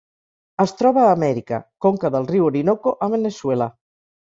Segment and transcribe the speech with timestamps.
[0.63, 3.71] Es troba a Amèrica: conca del riu Orinoco a Veneçuela.